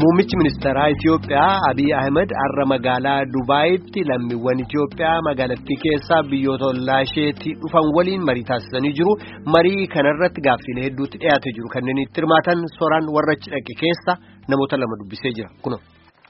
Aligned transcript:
Muummichi 0.00 0.36
ministeeraa 0.40 0.88
Itiyoophiyaa 0.94 1.54
Abiy 1.70 1.90
Ahmed 2.00 2.30
har'a 2.40 2.64
magaalaa 2.72 3.24
Dubaayitti 3.34 4.00
lammiiwwan 4.10 4.62
Itiyoophiyaa 4.64 5.22
magaalattii 5.28 5.78
keessaa 5.84 6.22
biyyoota 6.30 6.66
ollaa 6.72 7.00
isheetti 7.08 7.50
dhufan 7.62 7.88
waliin 7.96 8.24
marii 8.28 8.46
taasisanii 8.50 8.92
jiru. 8.98 9.12
Marii 9.54 9.86
kanarratti 9.94 10.40
gaaffilee 10.48 10.84
hedduutti 10.88 11.18
dhiyaatee 11.24 11.52
jiru. 11.56 11.68
Kanneen 11.74 12.02
itti 12.04 12.20
hirmaatan 12.20 12.64
soraan 12.78 13.06
warra 13.16 13.34
achi 13.38 13.50
dhaqe 13.54 13.74
keessa 13.82 14.12
namoota 14.48 14.80
lama 14.82 14.96
dubbisee 15.02 15.32
jira. 15.40 15.50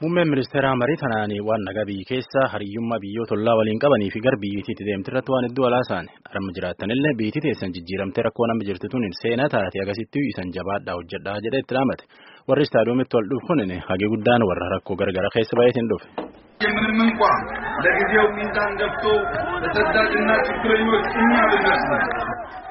Muummeen 0.02 0.28
ministeeraa 0.28 0.76
marii 0.82 0.96
kanaan 1.02 1.32
waan 1.48 1.62
nagaa 1.68 1.84
biyyi 1.88 2.04
keessa 2.10 2.40
hariyyummaa 2.52 2.98
biyyoota 3.04 3.34
ollaa 3.36 3.56
waliin 3.60 3.80
qabanii 3.84 4.10
fi 4.14 4.20
gar 4.26 4.36
biyyittiitti 4.42 4.84
deemte 4.88 5.10
irratti 5.10 5.32
waan 5.34 5.46
hedduu 5.48 5.64
alaasan 5.68 6.06
arma 6.30 6.50
jiraattanillee 6.56 7.14
biyyitti 7.20 7.40
teessan 7.46 7.74
jijjiiramtee 7.76 8.24
rakkoo 8.26 8.46
nama 8.50 8.66
jirtu 8.68 8.86
tun 8.92 9.04
seenaa 9.22 9.48
taate 9.54 9.78
agarsiisti 9.84 10.18
isan 10.32 10.52
jabaadhaa 10.56 10.96
hojjedhaa 10.98 11.38
jedhee 11.46 11.62
itti 11.64 11.74
dhaamate 11.78 12.04
warri 12.48 12.64
istaadiyoomitti 12.68 13.16
wal 13.18 13.28
dhufu 13.32 13.46
kun 13.48 13.62
hagee 13.88 14.08
guddaan 14.14 14.42
warra 14.50 14.68
rakkoo 14.76 14.96
gargara 15.02 15.30
keessa 15.36 15.54
baay'eetiin 15.60 15.90
dhufe. 15.92 16.08
ምንም 16.76 16.98
እንኳ 17.06 17.22
ለጊዜው 17.84 18.26
ሚዛን 18.36 18.70
ገብቶ 18.80 19.04
ለሰዳጅና 19.62 20.30
ችግረኞች 20.46 21.06
እኛ 21.22 21.32
ብንመስል 21.50 22.04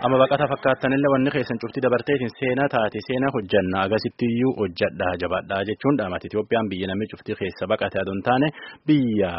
amma 0.06 0.16
baqata 0.22 0.46
fakkaattanillee 0.52 1.12
wanni 1.14 1.30
keessan 1.36 1.60
cufti 1.62 1.80
dabarteetiin 1.84 2.32
seenaa 2.40 2.68
taate 2.74 2.98
seenaa 3.08 3.32
hojjanna 3.36 3.76
agarsiistiyyuu 3.86 4.52
hojjadhaa 4.60 5.14
jabaadhaa 5.22 5.62
jechuun 5.70 5.98
dhaamat 6.00 6.24
Itiyoophiyaan 6.28 6.68
biyya 6.72 6.86
namni 6.90 7.06
cufti 7.12 7.32
keessa 7.40 7.64
baqate 7.72 7.96
adoon 8.02 8.22
taane 8.28 8.48
biyya 8.88 9.32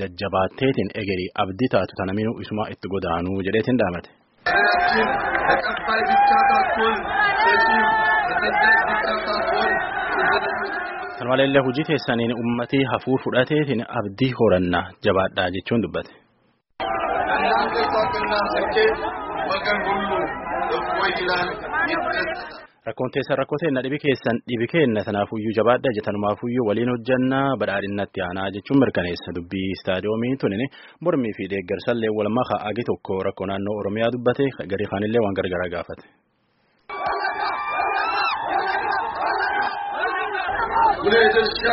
jajjabaatteetiin 0.00 0.90
egerii 1.02 1.30
abdii 1.44 1.70
taatu 1.74 1.92
tana 2.00 2.12
minuu 2.20 2.36
isuma 2.44 2.64
itti 2.74 2.86
godaanuu 2.94 3.38
jedheetiin 3.48 3.78
dhaamate. 3.82 4.10
Kan 11.18 11.28
walillee 11.30 11.62
hojii 11.66 11.84
keessaniin 11.88 12.34
uummatii 12.36 12.84
hafuu 12.92 13.18
fudhateetiin 13.24 13.84
abdii 14.00 14.32
horannaa 14.40 14.84
jabaadhaa 15.04 15.50
jechuun 15.56 15.82
dubbate. 15.82 16.12
እናንተ 19.47 19.47
ሳቅና 19.47 19.47
ስኬት 19.47 19.49
ወገን 19.51 19.79
ሁሉ 19.87 20.09
እፎይ 20.77 21.11
ይላል 21.21 21.49
ይደሰታል። 21.91 22.61
Rakkoon 22.87 23.11
teessan 23.15 23.37
rakkoo 23.39 23.57
teenna 23.61 23.81
dhibi 23.83 23.97
keessan 24.03 24.37
dhibi 24.49 24.65
keenna 24.71 25.01
sanaafuyyuu 25.07 25.53
jabaadha 25.57 25.91
jetanummaafuyyuu 25.97 26.65
waliin 26.69 26.89
hojjannaa 26.93 27.55
badhaadhinnatti 27.61 28.23
aanaa 28.25 28.47
jechuun 28.55 28.81
mirkaneessa 28.83 29.35
dubbii 29.37 29.69
istaadiyoomii 29.75 30.31
tunin 30.41 30.63
mormii 31.05 31.31
fi 31.37 31.47
deeggarsallee 31.53 32.11
walmaha 32.17 32.57
agi 32.69 32.83
tokko 32.89 33.15
rakkoo 33.27 33.47
naannoo 33.51 33.77
oromiyaa 33.83 34.11
dubbate 34.15 34.47
garii 34.73 34.89
kaanillee 34.93 35.23
waan 35.25 35.37
gargaraa 35.39 35.71
gaafate. 35.75 36.05
ጉልህ 41.05 41.23
ድርሻ 41.35 41.63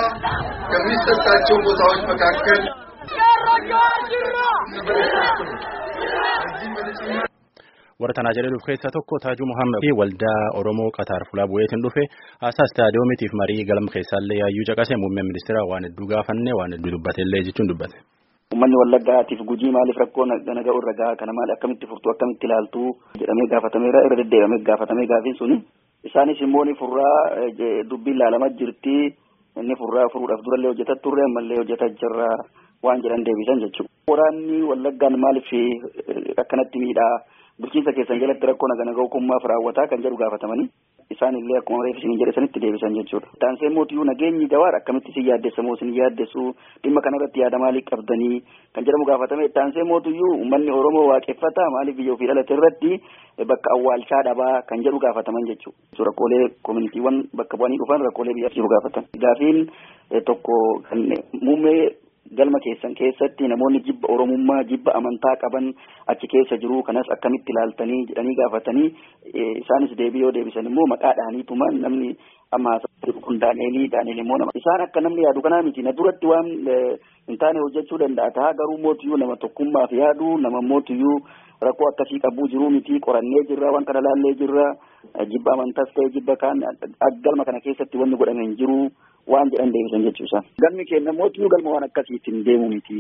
ከሚሰጣቸው 0.71 1.59
ቦታዎች 1.67 2.01
መካከል 2.13 2.63
warra 8.02 8.14
tanaa 8.18 8.34
jedhuuf 8.38 8.66
keessaa 8.68 8.92
tokko 8.96 9.16
Taajuu 9.24 9.48
Muhammad 9.52 9.80
fi 9.86 9.92
waldaa 10.00 10.40
Oromoo 10.60 10.90
Qataar 10.98 11.24
Fulaa 11.30 11.48
Bu'eetiin 11.52 11.84
dhufe 11.86 12.04
haasaa 12.44 12.68
istaadiyoomitiif 12.70 13.34
marii 13.42 13.64
galma 13.70 13.94
keessaallee 13.96 14.40
yaayyuu 14.42 14.68
caqase 14.70 14.96
muummeen 15.04 15.28
ministeera 15.32 15.62
waan 15.72 15.86
hedduu 15.88 16.08
gaafanne 16.14 16.52
waan 16.60 16.74
hedduu 16.76 16.92
dubbatellee 16.96 17.42
jechuun 17.48 17.70
dubbate. 17.72 17.98
Uummanni 18.54 18.78
wallaggaatiif 18.82 19.42
gujii 19.52 19.72
maaliif 19.78 19.98
rakkoo 20.04 20.26
nagaa 20.32 20.76
irra 20.80 20.94
gahaa 21.00 21.16
kana 21.22 21.34
maali 21.38 21.52
akkamitti 21.56 21.88
furtuu 21.92 22.12
akkamitti 22.14 22.46
ilaaltu 22.50 22.82
jedhamee 23.22 23.48
gaafatameera 23.54 24.04
irra 24.08 24.18
deddeebamee 24.22 24.62
gaafatamee 24.70 25.08
gaafiin 25.14 25.38
suni 25.40 25.58
isaanis 26.10 26.42
immoo 26.48 26.66
ni 26.70 26.76
furraa 26.82 27.18
dubbiin 27.92 28.20
laalamaa 28.22 28.52
jirti 28.60 28.96
inni 29.62 29.76
furraa 29.82 30.10
furuudhaaf 30.14 30.44
durallee 30.46 30.72
hojjetaa 30.74 31.00
turre 31.06 31.24
ammallee 31.30 31.58
hojjetaa 31.62 31.90
jirra 32.02 32.30
waan 32.86 33.02
jedhan 33.06 33.26
deebisan 33.28 33.64
jechuudha. 33.66 33.92
Waraanni 34.12 34.58
wallaggaan 34.72 35.16
maaliif 35.26 35.50
akkanatti 36.44 36.80
miidhaa 36.84 37.14
bulchiinsa 37.62 37.92
keessan 37.98 38.20
jalatti 38.22 38.48
rakkoo 38.50 38.68
naga 38.72 38.86
nagaa 38.90 39.06
hukummaaf 39.08 39.44
raawwataa 39.52 39.88
kan 39.92 40.02
jedhu 40.06 40.18
gaafatamanii 40.22 40.68
isaan 41.14 41.36
illee 41.40 41.58
akkuma 41.60 41.84
reef 41.86 41.98
isin 42.02 42.18
jedhe 42.20 42.34
sanitti 42.36 42.60
deebisan 42.64 42.96
jechuudha. 42.98 43.28
Taansee 43.40 43.70
mootiyyuu 43.76 44.04
nageenyi 44.10 44.48
gawaadha 44.54 44.78
akkamitti 44.82 45.12
isin 45.14 45.28
yaaddessa 45.30 45.64
moo 45.64 45.76
isin 45.78 45.94
yaaddessu 46.00 46.44
dhimma 46.84 47.02
kanarratti 47.06 47.40
yaada 47.44 47.60
maalii 47.64 47.84
qabdanii 47.92 48.42
kan 48.76 48.86
jedhamu 48.88 49.06
gaafatame 49.12 49.50
taansee 49.58 49.84
mootiyyuu 49.92 50.32
uummanni 50.40 50.72
Oromoo 50.80 51.06
waaqeffata 51.12 51.70
maaliif 51.76 51.98
biyya 51.98 52.14
ofii 52.14 52.28
dhalate 52.32 52.54
irratti 52.58 52.92
bakka 53.52 53.76
awwaalchaa 53.78 54.24
dhabaa 54.30 54.62
kan 54.70 54.84
jedhu 54.88 55.00
gaafataman 55.06 55.48
jechuudha. 55.52 56.06
Rakkoolee 56.10 56.44
koominiitiiwwan 56.62 57.24
bakka 57.42 57.58
bu'anii 57.58 57.78
dhufan 57.84 58.06
rakkoolee 58.10 58.34
biyyaaf 58.40 58.56
jiru 58.60 58.68
gaafatan. 58.76 59.06
Gaafiin 59.26 59.62
tokko 60.32 60.58
kan 60.90 61.06
muummee 61.42 61.80
galma 62.38 62.60
keessan 62.60 62.96
keessatti 62.96 63.48
namoonni 63.48 63.80
jibba 63.88 64.08
oromummaa 64.14 64.64
jibba 64.70 64.94
amantaa 65.00 65.36
qaban 65.44 65.68
achi 66.14 66.28
keessa 66.28 66.58
jiru. 66.58 66.82
Kanas 66.84 67.06
akkamitti 67.16 67.52
ilaaltanii 67.54 68.06
jedhanii 68.10 68.36
gaafatanii 68.40 68.88
isaanis 69.62 69.94
deebii 69.98 70.22
yoo 70.26 70.32
deebisan 70.34 70.66
immoo 70.72 70.88
maqaadhaaniituma 70.94 71.70
namni 71.82 72.16
amma 72.52 72.74
kun 73.26 73.40
daaneelii 73.40 73.88
daaneel 73.94 74.18
immoo 74.26 74.38
nama 74.38 74.52
isaan 74.62 74.82
akka 74.88 75.02
namni 75.02 75.24
yaadu 75.28 75.42
kanaa 75.42 75.62
miti. 75.62 75.82
Na 75.84 75.92
duratti 75.98 76.28
waan 76.28 76.50
hin 77.28 77.38
taane 77.38 77.60
hojjechuu 77.60 77.98
danda'a. 78.04 78.32
Ta'a 78.32 78.54
garuu 78.54 78.78
mootiyyuu 78.78 79.18
nama 79.18 79.36
tokkummaaf 79.38 79.92
yaadu 80.02 80.38
nama 80.38 80.62
mootiyyuu 80.62 81.18
rakkoo 81.62 81.90
akkasii 81.92 82.20
qabuu 82.26 82.48
jiru 82.48 82.70
miti. 82.70 83.00
Qorannee 83.00 83.46
jirra 83.50 83.72
waan 83.72 83.86
kana 83.86 84.02
laallee 84.02 84.34
jirra. 84.42 84.68
Jibba 85.32 85.54
amantaas 85.54 85.94
ta'e 85.96 86.10
jibba 86.18 86.36
kaan 86.36 86.64
galma 87.24 87.46
kana 87.46 87.60
keessatti 87.62 87.98
wanni 87.98 88.18
godhame 88.18 88.44
hin 88.48 88.56
jiru 88.58 88.80
waan 89.34 89.52
jedhan 89.54 89.72
deebisan 89.76 90.04
jechuusa. 90.08 90.40
Galmi 90.64 90.86
keenya 90.90 91.14
mootiyyuu 91.20 91.50
galma 91.54 91.72
waan 91.76 91.88
akkasiitiin 91.90 92.44
deemu 92.48 92.68
miti 92.74 93.00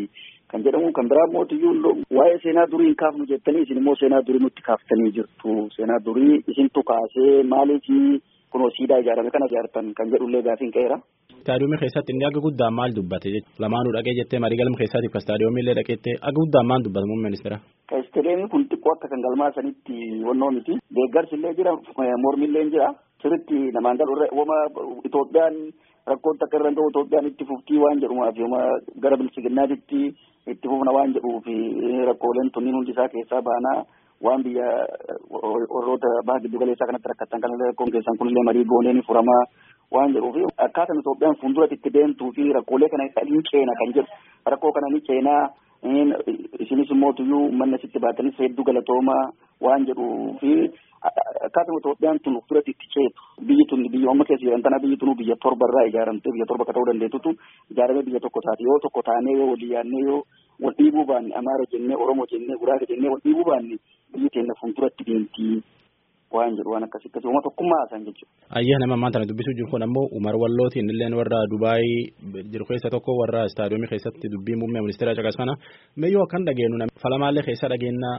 kan 0.51 0.63
jedhamu 0.67 0.91
kan 0.99 1.09
biraa 1.11 1.27
mootiyyuu 1.35 1.95
waa'ee 2.19 2.39
seenaa 2.45 2.67
durii 2.71 2.87
hin 2.91 2.99
kaafnu 3.03 3.27
jettanii 3.33 3.63
isin 3.65 3.81
immoo 3.81 3.95
seenaa 4.03 4.23
durii 4.27 4.43
nutti 4.45 4.61
kaaftanii 4.69 5.11
jirtu 5.17 5.57
seenaa 5.77 5.99
durii 6.07 6.39
isintu 6.53 6.83
kaasee 6.91 7.43
maaliif 7.53 7.87
kunoo 8.53 8.69
siidaa 8.77 8.97
ijaarame 9.03 9.31
kana 9.35 9.47
ijaartan 9.51 9.93
kan 9.97 10.11
jedhullee 10.11 10.41
gaafiin 10.47 10.71
qeera. 10.75 10.97
Istaadiyoomii 11.39 11.79
keessatti 11.81 12.11
inni 12.13 12.25
akka 12.27 12.41
guddaan 12.45 12.73
maal 12.79 12.91
dubbate 12.97 13.31
lamaanuu 13.63 13.93
dhaqee 13.95 14.13
jettee 14.19 14.39
marii 14.43 14.57
galma 14.61 14.77
keessaatiif 14.81 15.11
ka 15.15 15.19
istaadiyoomii 15.23 15.63
illee 15.63 15.75
dhaqeettee 15.79 16.15
akka 16.21 16.37
guddaan 16.39 16.67
maal 16.71 16.85
dubbate 16.85 17.07
muummee 17.09 17.29
ministeera. 17.31 17.57
Ka 17.89 17.99
istaadiyoomii 18.03 18.49
kun 18.53 18.63
xiqqoo 18.71 18.93
akka 18.95 19.07
kan 19.13 19.25
galmaa 19.25 19.51
sanitti 19.57 19.97
wannoo 20.29 20.51
miti 20.57 20.77
deeggarsi 20.99 21.35
illee 21.39 21.53
jira 21.59 21.73
mormi 22.25 22.45
illee 22.49 22.65
jira 22.75 22.89
sirriitti 23.21 23.59
namaan 23.77 23.97
galu 24.01 24.15
wama 24.39 24.57
Itoophiyaan 25.09 25.55
rakkoon 26.07 26.37
takka 26.37 26.57
irra 26.57 26.71
Itoophiyaan 26.71 27.27
itti 27.31 27.45
fuftii 27.51 27.77
waan 27.83 27.99
jedhumaaf 28.01 28.37
yooma 28.37 28.59
gara 29.01 29.17
bilchiginnaatitti 29.17 30.01
itti 30.53 30.67
fufna 30.71 30.91
waan 30.97 31.13
jedhuuf 31.17 31.45
rakkooleen 32.09 32.51
tunniin 32.53 32.75
hundi 32.75 32.91
isaa 32.91 33.09
keessaa 33.09 33.41
baanaa. 33.41 33.85
Waan 34.23 34.43
biyya 34.43 34.67
warroota 35.75 36.07
baha 36.25 36.39
giddu 36.43 36.59
galeessaa 36.59 36.87
kanatti 36.87 37.09
rakkatan 37.11 37.41
kanallee 37.41 37.67
rakkoon 37.71 37.91
keessan 37.91 38.17
kunillee 38.17 38.43
marii 38.47 38.63
gooneen 38.71 39.01
furamaa 39.07 39.41
waan 39.91 40.13
jedhuuf 40.13 40.35
akkaataan 40.67 40.99
Itoophiyaan 41.01 41.35
fuulduratti 41.41 41.75
itti 41.79 41.93
deemtuu 41.97 42.31
fi 42.35 42.53
rakkoolee 42.57 42.89
kana 42.89 43.03
ni 43.29 43.41
ceena 43.51 43.73
kan 43.81 43.93
jedhu. 43.97 44.11
Rakkoo 44.53 44.71
kana 44.71 44.87
ni 44.93 45.01
ceenaa 45.09 45.43
isinis 46.59 46.89
immoo 46.91 47.13
tuyyuu 47.13 47.51
manna 47.51 47.77
sitti 47.77 47.99
baatanis 47.99 48.37
hedduu 48.39 48.63
galatoomaa 48.69 49.23
waan 49.61 49.85
jedhuu 49.85 50.37
fi 50.41 50.51
akkaataa 51.47 51.77
Itoophiyaan 51.79 52.19
tun 52.25 52.33
fuulduratti 52.37 52.71
itti 52.73 52.87
ceetu 52.93 53.21
biyyi 53.47 53.65
tun 53.69 53.83
biyya 53.93 54.11
amma 54.11 54.25
keessa 54.25 54.45
jiran 54.45 54.63
tana 54.65 54.79
biyyi 54.83 54.97
tun 54.97 55.13
biyya 55.19 55.35
torba 55.43 55.67
irraa 55.69 55.85
ijaaramtee 55.89 56.33
biyya 56.35 56.45
torba 56.49 56.63
akka 56.65 56.73
ta'uu 56.77 56.87
dandeettutu 56.89 57.29
ijaaramee 57.71 58.03
biyya 58.07 58.19
tokko 58.25 58.41
taate 58.47 58.63
yoo 58.69 58.79
tokko 58.85 59.01
taanee 59.09 59.35
yoo 59.39 59.49
walii 59.51 59.71
yaadnee 59.75 60.03
yoo 60.09 60.21
wal 60.63 60.73
dhiibuu 60.79 61.05
baanne 61.11 61.35
Amaara 61.41 61.65
jennee 61.73 61.97
Oromoo 62.05 62.25
jennee 62.33 62.57
Guraage 62.63 62.85
jennee 62.93 63.09
wal 63.13 63.21
dhiibuu 63.25 63.45
baanne 63.51 63.77
biyyi 64.13 64.29
teenya 64.37 64.57
fuulduratti 64.61 65.07
deemtii 65.11 65.55
waan 66.37 66.55
jedhu 66.59 66.71
waan 66.73 66.83
akkasii 66.87 67.09
akkasii 67.11 67.27
uummata 67.29 67.47
tokkummaa 67.49 67.79
haasan 67.81 68.05
jechuudha. 68.07 68.33
Ayyaana 68.59 68.83
nama 68.85 68.93
ammaan 68.97 69.13
tana 69.15 69.29
dubbisuu 69.31 69.55
jiru 69.57 69.69
kun 69.73 69.83
ammoo 69.87 70.05
Umar 70.19 70.35
Wallootiin 70.43 70.89
illee 70.93 71.09
warra 71.21 71.39
Dubaayii 71.53 72.01
jiru 72.53 72.65
keessa 72.69 72.89
tokko 72.95 73.11
warra 73.21 73.45
istaadiyoomii 73.49 73.91
keessatti 73.93 74.31
dubbii 74.35 74.55
muummee 74.61 74.81
ministeera 74.87 75.15
caqasana 75.19 75.53
meeyyoo 76.01 76.23
akkan 76.27 76.45
dhageenyu 76.49 76.87
falamaallee 77.03 77.45
keessa 77.49 77.69
dhageenyaa 77.73 78.15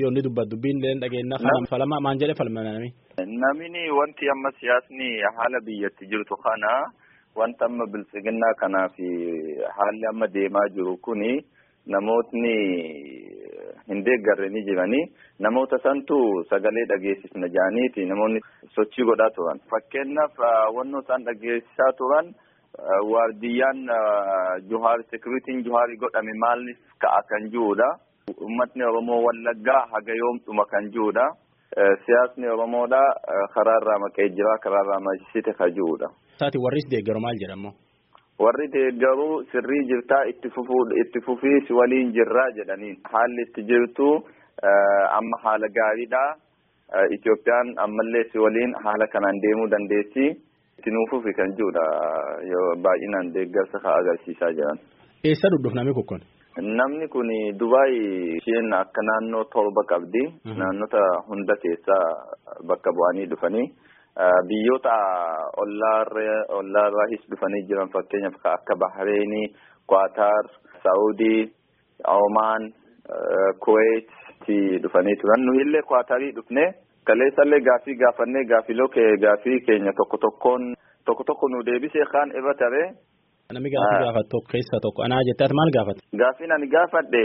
yoo 0.00 0.10
inni 0.10 0.22
dubbatu 0.26 0.50
dubbiin 0.54 1.00
dhageenyaa 1.02 1.38
falama 1.72 2.00
maan 2.06 2.18
jedhe 2.22 2.34
falmanami. 2.40 2.88
Namni 3.44 3.82
wanti 3.98 4.24
amma 4.34 4.50
siyaasni 4.60 5.08
haala 5.36 5.58
biyyatti 5.66 6.04
jirtu 6.12 6.36
kana 6.46 6.72
wanta 7.40 7.64
amma 7.68 7.84
biltsiginnaa 7.92 8.54
kanaa 8.62 8.88
fi 8.96 9.06
haalli 9.76 10.06
amma 10.12 10.26
deemaa 10.34 10.68
jiru 10.74 10.96
kuni 11.06 11.32
namootni 11.94 12.52
hin 13.92 14.04
deeggarre 14.08 14.48
ni 14.54 14.62
jiranii 14.68 15.02
namoota 15.46 15.78
santu 15.86 16.18
sagalee 16.50 16.86
dhageessisna 16.92 17.48
jaaniiti 17.56 18.06
namoonni 18.12 18.40
sochii 18.76 19.06
godhaa 19.10 19.30
turan 19.38 19.60
fakkeenyaaf 19.74 20.38
wannoo 20.78 21.02
isaan 21.06 21.24
dhageessisaa 21.28 21.92
turan 22.00 22.34
waardiyyaan 23.12 23.80
juhaar 24.70 25.02
sekuritiin 25.10 25.64
juhaarii 25.68 25.96
godhame 26.04 26.34
maaliif 26.44 26.78
ka'a 27.04 27.22
kan 27.30 27.50
jirudha 27.54 27.88
ummatni 28.48 28.84
oromoo 28.90 29.20
wallaggaa 29.26 29.82
haga 29.92 30.14
yoomtuma 30.22 30.64
kan 30.74 30.90
jirudha 30.96 31.26
siyaasni 32.04 32.46
Oromoodha 32.54 33.00
karaarraa 33.54 33.98
maqee 34.04 34.28
jira 34.36 34.52
karaarraa 34.64 35.00
maqsite 35.06 35.52
kajuudha. 35.60 36.08
Taati 36.38 36.58
warris 36.64 36.86
deeggaru 36.92 37.20
maal 37.24 37.38
jedhamu? 37.42 37.70
Warri 38.38 38.66
deeggaru 38.74 39.44
sirrii 39.52 39.84
jirtaa 39.90 40.24
itti 40.32 40.50
fufuu 40.54 40.80
itti 41.02 41.20
fufii 41.26 41.60
si 41.66 41.72
waliin 41.72 42.10
jirraa 42.16 42.50
jedhaniin 42.56 42.96
haalli 43.12 43.42
itti 43.48 43.62
jirtu 43.70 44.08
amma 45.18 45.38
haala 45.44 45.68
gaariidha. 45.78 46.22
Itoophiyaan 47.16 47.68
ammallee 47.84 48.24
si 48.32 48.38
waliin 48.38 48.74
haala 48.84 49.06
kanaan 49.14 49.40
deemuu 49.44 49.70
dandeessi. 49.70 50.26
Itti 50.78 50.90
nuufuufi 50.90 51.32
kan 51.38 51.54
jirudha 51.56 51.84
yoo 52.52 52.68
baay'inaan 52.86 53.32
deeggarsa 53.34 53.78
ka 53.84 53.94
agarsiisaa 54.00 54.52
jiran. 54.58 54.78
Eessa 55.24 55.48
dhudhufname 55.54 55.92
kun? 55.94 56.20
Namni 56.80 57.08
kun 57.08 57.28
Dubaay 57.60 57.94
isheen 58.38 58.72
akka 58.74 59.02
naannoo 59.08 59.44
torba 59.54 59.82
qabdi. 59.92 60.22
Naannota 60.44 61.00
hunda 61.28 61.54
keessaa 61.62 62.04
bakka 62.68 62.90
bu'anii 62.98 63.26
dhufanii. 63.30 63.66
Biyyoota 64.48 64.94
ollaarraahis 65.62 67.24
dhufanii 67.30 67.62
jiran 67.68 67.88
fakkeenyaaf 67.94 68.46
akka 68.46 68.76
Bahareenii, 68.82 69.46
Qaataar, 69.90 70.44
Saawudii, 70.82 71.50
Omaan, 72.08 72.72
Kuwait 73.64 74.08
dhufanii 74.82 75.16
turan. 75.20 75.44
Nu 75.46 75.54
illee 75.60 75.82
Qaataarii 75.90 76.32
dhufnee 76.36 76.68
kaleessallee 77.06 77.60
gaafii 77.60 77.96
gaafannee 78.04 78.44
gaafiloo 78.44 78.88
gaafii 79.24 79.60
keenya 79.66 79.92
tokko 79.96 80.16
tokkoon 80.18 80.74
tokko 81.06 81.24
tokko 81.24 81.48
nu 81.48 81.62
deebisee 81.66 82.06
kaan 82.12 82.30
irra 82.38 82.54
taree. 82.54 82.88
Namni 83.52 83.70
gaafii 83.74 84.04
gaafatu 84.04 84.28
tokko 84.34 84.50
keessaa 84.52 84.80
tokko 84.84 85.02
anaa 85.06 85.24
jettee 85.28 85.44
ati 85.46 85.56
maal 85.58 85.72
gaafate? 85.76 86.00
Gaafiin 86.20 86.52
ani 86.56 86.66
gaafadhe. 86.74 87.24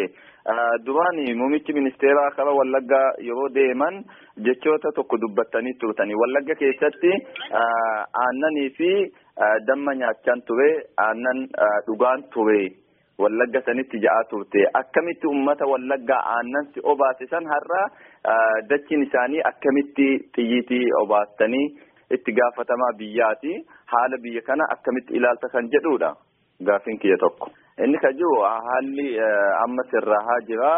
Duraani 0.85 1.33
muummichi 1.39 1.73
ministeeraa 1.73 2.31
karaa 2.37 2.55
Wallaggaa 2.59 3.07
yeroo 3.27 3.47
deeman 3.55 4.03
jechoota 4.47 4.91
tokko 4.95 5.17
dubbattanii 5.21 5.73
turtanii. 5.81 6.19
Wallagga 6.23 6.55
keessatti 6.61 7.11
aannanii 8.23 8.69
fi 8.77 8.91
damma 9.67 9.95
nyaachaan 10.01 10.41
ture 10.47 10.69
aannan 11.07 11.39
dhugaan 11.87 12.23
ture 12.35 12.61
Wallagga 13.19 13.61
sanitti 13.65 13.99
ja'aa 14.03 14.23
turte. 14.29 14.59
Akkamitti 14.81 15.27
ummata 15.27 15.65
Wallaggaa 15.71 16.19
aannan 16.35 16.67
si 16.73 16.79
obaase 16.83 17.25
san 17.31 17.45
har'a 17.53 17.81
dachiin 18.69 19.03
isaanii 19.07 19.41
akkamitti 19.51 20.07
xiyyiitii 20.35 20.85
obaastanii 21.01 21.65
itti 22.17 22.31
gaafatamaa 22.39 22.93
biyyaati 22.99 23.53
haala 23.93 24.17
biyya 24.23 24.41
kana 24.41 24.63
akkamitti 24.75 25.13
ilaalta 25.17 25.49
kan 25.53 25.69
jedhudha 25.73 26.13
gaafiin 26.69 26.99
kiyya 26.99 27.17
tokko. 27.17 27.51
Inni 27.83 27.97
kan 27.97 28.13
jiru 28.17 28.41
haalli 28.43 29.07
amma 29.65 29.83
sirraa 29.91 30.39
jira 30.47 30.71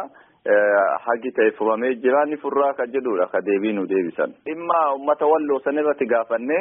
hagi 1.06 1.32
ta'e 1.38 1.52
furamee 1.58 1.96
jira 2.04 2.26
ni 2.26 2.38
furraa 2.38 2.74
kan 2.74 2.92
jedhudha 2.94 3.28
ka 3.32 3.42
deebii 3.42 3.74
nu 3.74 3.86
deebisan. 3.88 4.34
Dhimma 4.46 4.94
ummata 5.00 5.26
walloo 5.26 5.60
san 5.64 5.78
irratti 5.78 6.06
gaafanne 6.06 6.58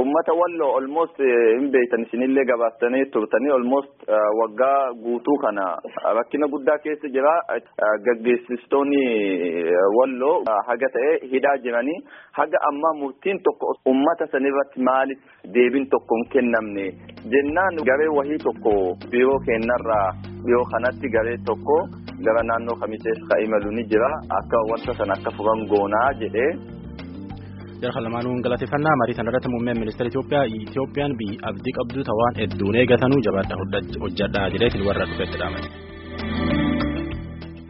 ummata 0.00 0.32
walloo 0.40 0.70
almost 0.78 1.18
hin 1.18 1.66
beektan 1.72 2.02
isinillee 2.06 2.44
gabaaftanii 2.50 3.04
turtanii 3.14 3.52
almost 3.56 3.92
waggaa 4.40 4.92
guutuu 5.04 5.36
kana 5.44 5.64
rakkina 6.18 6.48
guddaa 6.54 6.78
keessa 6.84 7.08
jira. 7.16 7.34
Gaggeessistoonni 8.06 9.02
walloo 9.98 10.34
haga 10.68 10.88
ta'e 10.96 11.12
hidhaa 11.32 11.56
jiranii. 11.64 11.98
Haga 12.38 12.58
ammaa 12.70 12.94
murtiin 13.00 13.42
tokko 13.48 13.74
ummata 13.94 14.26
sanirratti 14.32 14.80
maaliif 14.90 15.18
deebiin 15.54 15.86
tokko 15.90 16.16
hin 16.20 16.28
kennamne? 16.36 16.86
Jennaan 17.34 17.76
garee 17.90 18.08
wahii 18.18 18.38
tokko 18.48 18.72
biiroo 19.10 19.38
keenyarraa 19.46 20.06
dhiyoo 20.46 20.64
kanatti 20.72 21.08
garee 21.16 21.38
tokko 21.50 21.76
gara 22.26 22.42
naannoo 22.50 22.76
kamisees 22.80 23.20
ka 23.28 23.38
imalu 23.46 23.70
ni 23.76 23.84
jira. 23.92 24.10
Akka 24.40 24.58
wanta 24.70 24.94
sana 24.98 25.14
akka 25.18 25.30
furan 25.36 25.66
goonaa 25.74 26.08
jedhee. 26.22 26.52
Jara 27.84 28.00
lamaanuu 28.06 28.34
galateeffannaa 28.46 28.96
marii 29.00 29.16
sana 29.18 29.30
irratti 29.32 29.48
muummeen 29.54 29.78
ministeera 29.84 30.10
Itoophiyaa 30.12 30.44
Itoophiyaan 30.58 31.16
biyyi 31.22 31.38
abdii 31.50 31.76
qabdu 31.78 32.04
tawaan 32.10 32.34
hedduun 32.42 32.76
eegatanuu 32.82 33.24
jabaadha 33.26 33.54
hojjedhaa 34.04 34.46
jedheetiin 34.54 34.86
warra 34.90 35.06
dhufetti 35.10 35.38
dhaamate. 35.42 35.83